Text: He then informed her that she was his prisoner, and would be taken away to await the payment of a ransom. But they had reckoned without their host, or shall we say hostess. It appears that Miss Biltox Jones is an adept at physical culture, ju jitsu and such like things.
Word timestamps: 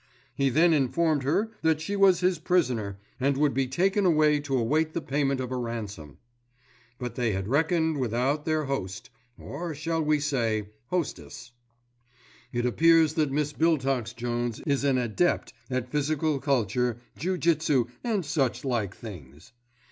He 0.33 0.49
then 0.49 0.73
informed 0.73 1.21
her 1.21 1.51
that 1.61 1.79
she 1.79 1.95
was 1.95 2.21
his 2.21 2.39
prisoner, 2.39 2.97
and 3.19 3.37
would 3.37 3.53
be 3.53 3.67
taken 3.67 4.03
away 4.03 4.39
to 4.39 4.57
await 4.57 4.93
the 4.93 4.99
payment 5.01 5.39
of 5.39 5.51
a 5.51 5.55
ransom. 5.55 6.17
But 6.97 7.13
they 7.13 7.33
had 7.33 7.47
reckoned 7.47 7.99
without 7.99 8.43
their 8.43 8.63
host, 8.63 9.11
or 9.37 9.75
shall 9.75 10.01
we 10.01 10.19
say 10.19 10.69
hostess. 10.87 11.51
It 12.51 12.65
appears 12.65 13.13
that 13.13 13.31
Miss 13.31 13.53
Biltox 13.53 14.15
Jones 14.15 14.59
is 14.61 14.83
an 14.83 14.97
adept 14.97 15.53
at 15.69 15.91
physical 15.91 16.39
culture, 16.39 16.99
ju 17.15 17.37
jitsu 17.37 17.85
and 18.03 18.25
such 18.25 18.65
like 18.65 18.95
things. 18.95 19.51